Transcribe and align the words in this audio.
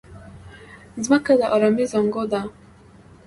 مځکه 0.95 1.33
د 1.39 1.41
ارامۍ 1.55 1.85
زانګو 1.91 2.23
ده. 2.31 2.41